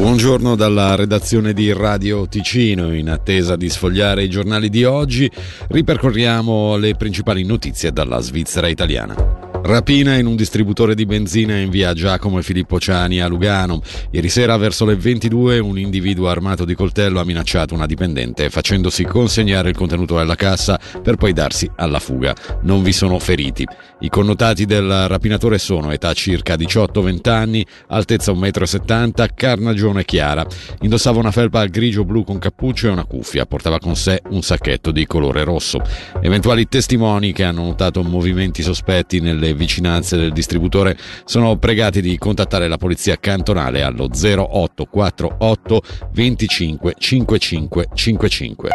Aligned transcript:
Buongiorno 0.00 0.56
dalla 0.56 0.94
redazione 0.94 1.52
di 1.52 1.74
Radio 1.74 2.26
Ticino. 2.26 2.94
In 2.94 3.10
attesa 3.10 3.54
di 3.54 3.68
sfogliare 3.68 4.22
i 4.22 4.30
giornali 4.30 4.70
di 4.70 4.84
oggi, 4.84 5.30
ripercorriamo 5.68 6.78
le 6.78 6.94
principali 6.94 7.44
notizie 7.44 7.92
dalla 7.92 8.18
Svizzera 8.20 8.68
italiana. 8.68 9.39
Rapina 9.62 10.16
in 10.16 10.26
un 10.26 10.36
distributore 10.36 10.94
di 10.94 11.04
benzina 11.04 11.56
in 11.58 11.68
via 11.68 11.92
Giacomo 11.92 12.38
e 12.38 12.42
Filippo 12.42 12.80
Ciani 12.80 13.20
a 13.20 13.28
Lugano. 13.28 13.82
Ieri 14.10 14.30
sera 14.30 14.56
verso 14.56 14.86
le 14.86 14.96
22 14.96 15.58
un 15.58 15.78
individuo 15.78 16.28
armato 16.28 16.64
di 16.64 16.74
coltello 16.74 17.20
ha 17.20 17.24
minacciato 17.24 17.74
una 17.74 17.84
dipendente 17.84 18.48
facendosi 18.48 19.04
consegnare 19.04 19.68
il 19.68 19.76
contenuto 19.76 20.16
della 20.16 20.34
cassa 20.34 20.80
per 21.02 21.16
poi 21.16 21.34
darsi 21.34 21.70
alla 21.76 22.00
fuga. 22.00 22.34
Non 22.62 22.82
vi 22.82 22.92
sono 22.92 23.18
feriti. 23.18 23.66
I 24.00 24.08
connotati 24.08 24.64
del 24.64 25.06
rapinatore 25.06 25.58
sono 25.58 25.92
età 25.92 26.14
circa 26.14 26.54
18-20 26.54 27.28
anni, 27.28 27.64
altezza 27.88 28.32
1,70 28.32 29.22
m, 29.22 29.26
carnagione 29.34 30.04
chiara. 30.04 30.44
Indossava 30.80 31.18
una 31.18 31.30
felpa 31.30 31.66
grigio-blu 31.66 32.24
con 32.24 32.38
cappuccio 32.38 32.86
e 32.88 32.90
una 32.90 33.04
cuffia. 33.04 33.44
Portava 33.44 33.78
con 33.78 33.94
sé 33.94 34.22
un 34.30 34.40
sacchetto 34.40 34.90
di 34.90 35.06
colore 35.06 35.44
rosso. 35.44 35.80
Eventuali 36.22 36.66
testimoni 36.66 37.32
che 37.32 37.44
hanno 37.44 37.62
notato 37.62 38.02
movimenti 38.02 38.62
sospetti 38.62 39.20
nelle 39.20 39.49
vicinanze 39.54 40.16
del 40.16 40.32
distributore 40.32 40.96
sono 41.24 41.56
pregati 41.56 42.00
di 42.00 42.18
contattare 42.18 42.68
la 42.68 42.76
polizia 42.76 43.16
cantonale 43.18 43.82
allo 43.82 44.08
0848 44.08 45.82
25 46.12 46.94
55 46.98 47.88
55. 47.94 48.70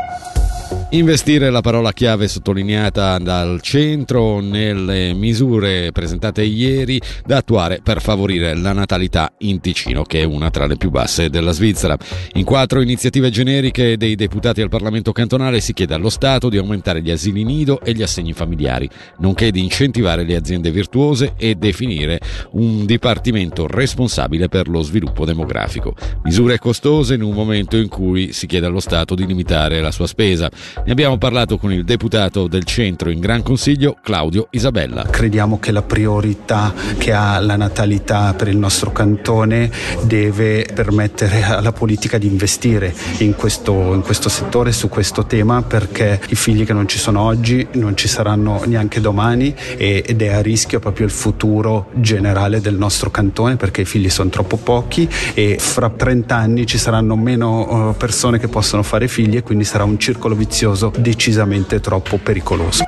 Investire 0.95 1.49
la 1.49 1.59
parola 1.59 1.91
chiave 1.91 2.29
sottolineata 2.29 3.17
dal 3.17 3.59
centro 3.59 4.39
nelle 4.39 5.11
misure 5.11 5.91
presentate 5.91 6.41
ieri 6.43 7.01
da 7.25 7.35
attuare 7.35 7.81
per 7.83 7.99
favorire 7.99 8.55
la 8.55 8.71
natalità 8.71 9.33
in 9.39 9.59
Ticino, 9.59 10.03
che 10.03 10.21
è 10.21 10.23
una 10.23 10.49
tra 10.49 10.67
le 10.67 10.77
più 10.77 10.91
basse 10.91 11.29
della 11.29 11.51
Svizzera. 11.51 11.97
In 12.35 12.45
quattro 12.45 12.79
iniziative 12.79 13.29
generiche 13.29 13.97
dei 13.97 14.15
deputati 14.15 14.61
al 14.61 14.69
Parlamento 14.69 15.11
cantonale 15.11 15.59
si 15.59 15.73
chiede 15.73 15.95
allo 15.95 16.07
Stato 16.09 16.47
di 16.47 16.57
aumentare 16.57 17.01
gli 17.01 17.11
asili 17.11 17.43
nido 17.43 17.81
e 17.81 17.91
gli 17.91 18.01
assegni 18.01 18.31
familiari, 18.31 18.89
nonché 19.17 19.51
di 19.51 19.59
incentivare 19.59 20.23
le 20.23 20.37
aziende 20.37 20.71
virtuose 20.71 21.33
e 21.35 21.55
definire 21.55 22.21
un 22.51 22.85
dipartimento 22.85 23.67
responsabile 23.67 24.47
per 24.47 24.69
lo 24.69 24.81
sviluppo 24.81 25.25
demografico. 25.25 25.93
Misure 26.23 26.57
costose 26.57 27.15
in 27.15 27.21
un 27.21 27.33
momento 27.33 27.75
in 27.75 27.89
cui 27.89 28.31
si 28.31 28.47
chiede 28.47 28.67
allo 28.67 28.79
Stato 28.79 29.13
di 29.13 29.25
limitare 29.25 29.81
la 29.81 29.91
sua 29.91 30.07
spesa. 30.07 30.49
Ne 30.85 30.91
abbiamo 30.91 31.17
parlato 31.17 31.57
con 31.57 31.73
il 31.73 31.83
deputato 31.83 32.45
del 32.45 32.63
centro 32.63 33.09
in 33.09 33.19
Gran 33.19 33.41
Consiglio, 33.41 33.97
Claudio 34.03 34.49
Isabella. 34.51 35.07
Crediamo 35.09 35.57
che 35.57 35.71
la 35.71 35.81
priorità 35.81 36.75
che 36.99 37.11
ha 37.11 37.39
la 37.39 37.55
natalità 37.55 38.35
per 38.35 38.49
il 38.49 38.57
nostro 38.57 38.91
cantone 38.91 39.71
deve 40.03 40.63
permettere 40.71 41.41
alla 41.41 41.71
politica 41.71 42.19
di 42.19 42.27
investire 42.27 42.93
in 43.17 43.33
questo, 43.33 43.95
in 43.95 44.03
questo 44.03 44.29
settore, 44.29 44.71
su 44.71 44.87
questo 44.87 45.25
tema, 45.25 45.63
perché 45.63 46.21
i 46.29 46.35
figli 46.35 46.65
che 46.65 46.73
non 46.73 46.87
ci 46.87 46.99
sono 46.99 47.21
oggi 47.21 47.65
non 47.71 47.97
ci 47.97 48.07
saranno 48.07 48.61
neanche 48.67 49.01
domani 49.01 49.55
ed 49.77 50.21
è 50.21 50.27
a 50.27 50.41
rischio 50.43 50.77
proprio 50.77 51.07
il 51.07 51.11
futuro 51.11 51.89
generale 51.95 52.61
del 52.61 52.75
nostro 52.75 53.09
cantone 53.09 53.55
perché 53.55 53.81
i 53.81 53.85
figli 53.85 54.11
sono 54.11 54.29
troppo 54.29 54.57
pochi 54.57 55.09
e 55.33 55.57
fra 55.59 55.89
30 55.89 56.35
anni 56.35 56.67
ci 56.67 56.77
saranno 56.77 57.15
meno 57.15 57.89
eh, 57.89 57.93
persone 57.97 58.37
che 58.37 58.49
possono 58.49 58.83
fare 58.83 59.07
figli 59.07 59.37
e 59.37 59.41
quindi 59.41 59.63
sarà 59.63 59.83
un 59.83 59.97
circolo 59.97 60.35
vizioso 60.35 60.73
decisamente 60.97 61.79
troppo 61.79 62.17
pericoloso. 62.17 62.83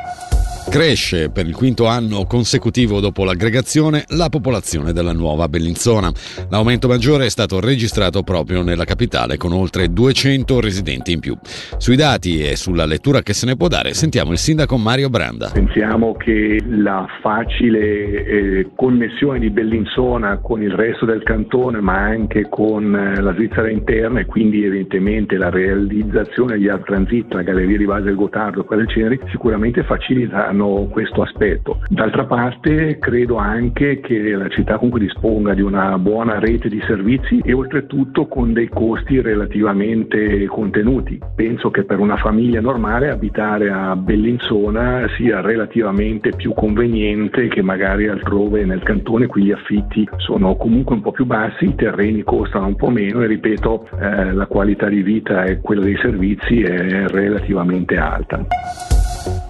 Cresce 0.69 1.31
per 1.31 1.47
il 1.47 1.55
quinto 1.55 1.87
anno 1.87 2.25
consecutivo 2.25 2.99
dopo 2.99 3.23
l'aggregazione 3.23 4.03
la 4.09 4.27
popolazione 4.27 4.91
della 4.91 5.13
nuova 5.13 5.47
Bellinzona. 5.47 6.11
L'aumento 6.49 6.89
maggiore 6.89 7.25
è 7.25 7.29
stato 7.29 7.61
registrato 7.61 8.21
proprio 8.21 8.61
nella 8.61 8.83
capitale 8.83 9.37
con 9.37 9.53
oltre 9.53 9.87
200 9.87 10.59
residenti 10.59 11.13
in 11.13 11.21
più. 11.21 11.35
Sui 11.77 11.95
dati 11.95 12.43
e 12.43 12.58
sulla 12.58 12.86
lettura 12.86 13.21
che 13.21 13.33
se 13.33 13.45
ne 13.45 13.55
può 13.55 13.69
dare 13.69 13.93
sentiamo 13.93 14.33
il 14.33 14.37
sindaco 14.37 14.77
Mario 14.77 15.09
Branda. 15.09 15.52
Pensiamo 15.53 16.14
che 16.14 16.61
la 16.67 17.08
facile 17.21 18.25
eh, 18.25 18.69
connessione 18.75 19.39
di 19.39 19.49
Bellinzona 19.49 20.39
con 20.39 20.61
il 20.61 20.71
resto 20.71 21.05
del 21.05 21.23
cantone 21.23 21.80
ma 21.80 21.95
anche 21.95 22.49
con 22.49 22.93
eh, 22.93 23.21
la 23.21 23.33
Svizzera 23.33 23.69
interna 23.69 24.19
e 24.19 24.25
quindi 24.25 24.65
evidentemente 24.65 25.37
la 25.37 25.49
realizzazione 25.49 26.58
di 26.58 26.67
Art 26.67 26.83
Transit, 26.86 27.33
la 27.33 27.42
galleria 27.42 27.77
di 27.77 27.86
base 27.86 28.03
del 28.03 28.15
Gotardo 28.15 28.61
e 28.61 28.65
quella 28.65 28.83
del 28.83 28.92
Ceneri 28.92 29.19
sicuramente 29.31 29.83
facilita 29.83 30.52
hanno 30.57 30.87
questo 30.89 31.21
aspetto. 31.21 31.79
D'altra 31.87 32.25
parte 32.25 32.97
credo 32.97 33.37
anche 33.37 33.99
che 33.99 34.35
la 34.35 34.49
città 34.49 34.75
comunque 34.75 34.99
disponga 34.99 35.53
di 35.53 35.61
una 35.61 35.97
buona 35.99 36.39
rete 36.39 36.67
di 36.67 36.81
servizi 36.85 37.39
e 37.43 37.53
oltretutto 37.53 38.27
con 38.27 38.53
dei 38.53 38.67
costi 38.67 39.21
relativamente 39.21 40.45
contenuti. 40.47 41.19
Penso 41.35 41.69
che 41.69 41.83
per 41.83 41.99
una 41.99 42.17
famiglia 42.17 42.59
normale 42.59 43.09
abitare 43.09 43.69
a 43.69 43.95
Bellinzona 43.95 45.07
sia 45.15 45.41
relativamente 45.41 46.31
più 46.35 46.53
conveniente 46.53 47.47
che 47.47 47.61
magari 47.61 48.07
altrove 48.07 48.65
nel 48.65 48.81
cantone, 48.81 49.27
qui 49.27 49.43
gli 49.43 49.51
affitti 49.51 50.07
sono 50.17 50.55
comunque 50.55 50.95
un 50.95 51.01
po' 51.01 51.11
più 51.11 51.25
bassi, 51.25 51.65
i 51.65 51.75
terreni 51.75 52.23
costano 52.23 52.67
un 52.67 52.75
po' 52.75 52.89
meno 52.89 53.21
e 53.21 53.27
ripeto 53.27 53.89
eh, 53.99 54.33
la 54.33 54.47
qualità 54.47 54.87
di 54.87 55.01
vita 55.03 55.43
e 55.43 55.59
quella 55.59 55.83
dei 55.83 55.97
servizi 55.97 56.61
è 56.61 57.07
relativamente 57.07 57.97
alta. 57.97 58.96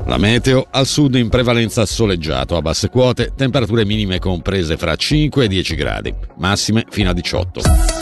La 0.08 0.18
meteo 0.18 0.68
al 0.72 0.86
sud 0.86 1.16
in 1.16 1.28
prevalenza 1.28 1.86
soleggiato, 1.86 2.56
a 2.56 2.62
basse 2.62 2.90
quote, 2.90 3.34
temperature 3.36 3.84
minime 3.84 4.20
comprese 4.20 4.78
fra 4.78 4.96
5 4.96 5.44
e 5.44 5.48
10 5.50 5.76
gradi, 5.76 6.14
massime 6.38 6.86
fino 6.90 7.10
a 7.10 7.14
18. 7.14 7.97